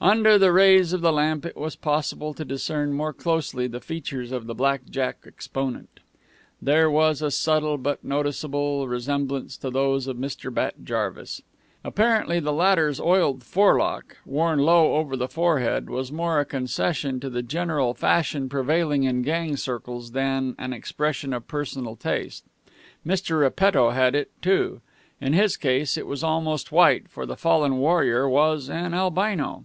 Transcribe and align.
Under 0.00 0.38
the 0.38 0.52
rays 0.52 0.92
of 0.92 1.00
the 1.00 1.12
lamp 1.12 1.44
it 1.44 1.56
was 1.56 1.74
possible 1.74 2.32
to 2.34 2.44
discern 2.44 2.92
more 2.92 3.12
closely 3.12 3.66
the 3.66 3.80
features 3.80 4.30
of 4.30 4.46
the 4.46 4.54
black 4.54 4.82
jack 4.88 5.24
exponent. 5.26 5.98
There 6.62 6.88
was 6.88 7.20
a 7.20 7.32
subtle 7.32 7.76
but 7.78 8.04
noticeable 8.04 8.86
resemblance 8.86 9.56
to 9.56 9.70
those 9.70 10.06
of 10.06 10.16
Mr. 10.16 10.54
Bat 10.54 10.84
Jarvis. 10.84 11.42
Apparently 11.82 12.38
the 12.38 12.52
latter's 12.52 13.00
oiled 13.00 13.42
forelock, 13.42 14.18
worn 14.24 14.60
low 14.60 14.94
over 14.94 15.16
the 15.16 15.26
forehead, 15.26 15.90
was 15.90 16.12
more 16.12 16.38
a 16.38 16.44
concession 16.44 17.18
to 17.18 17.28
the 17.28 17.42
general 17.42 17.92
fashion 17.92 18.48
prevailing 18.48 19.02
in 19.02 19.22
gang 19.22 19.56
circles 19.56 20.12
than 20.12 20.54
an 20.60 20.72
expression 20.72 21.32
of 21.32 21.48
personal 21.48 21.96
taste. 21.96 22.44
Mr. 23.04 23.40
Repetto 23.40 23.90
had 23.90 24.14
it, 24.14 24.30
too. 24.42 24.80
In 25.20 25.32
his 25.32 25.56
case 25.56 25.96
it 25.96 26.06
was 26.06 26.22
almost 26.22 26.70
white, 26.70 27.08
for 27.08 27.26
the 27.26 27.36
fallen 27.36 27.78
warrior 27.78 28.28
was 28.28 28.70
an 28.70 28.94
albino. 28.94 29.64